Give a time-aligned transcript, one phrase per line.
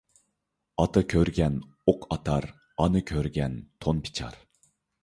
[0.83, 1.59] ئاتا كۆرگەن
[1.93, 4.43] ئوق ئاتار، ئانا كۆرگەن تون پىچار.